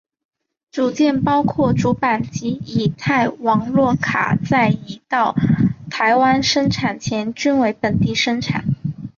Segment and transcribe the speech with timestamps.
[0.71, 5.35] 组件包括主板及乙太网络卡在移到
[5.91, 8.65] 台湾生产前均为本地生产。